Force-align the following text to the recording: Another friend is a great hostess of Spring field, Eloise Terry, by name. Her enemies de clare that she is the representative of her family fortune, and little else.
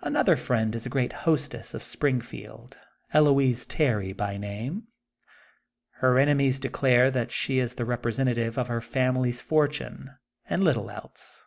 Another 0.00 0.36
friend 0.36 0.74
is 0.74 0.86
a 0.86 0.88
great 0.88 1.12
hostess 1.12 1.74
of 1.74 1.82
Spring 1.82 2.22
field, 2.22 2.78
Eloise 3.12 3.66
Terry, 3.66 4.14
by 4.14 4.38
name. 4.38 4.84
Her 6.00 6.18
enemies 6.18 6.58
de 6.58 6.70
clare 6.70 7.10
that 7.10 7.30
she 7.30 7.58
is 7.58 7.74
the 7.74 7.84
representative 7.84 8.56
of 8.56 8.68
her 8.68 8.80
family 8.80 9.32
fortune, 9.32 10.16
and 10.48 10.64
little 10.64 10.90
else. 10.90 11.44